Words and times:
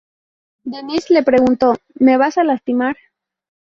Dennis 0.63 1.11
le 1.11 1.21
preguntó: 1.21 1.75
"¿Me 1.99 2.17
vas 2.17 2.39
a 2.39 2.43
lastimar? 2.43 2.97